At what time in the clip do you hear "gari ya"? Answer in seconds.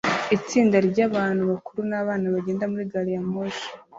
2.91-3.21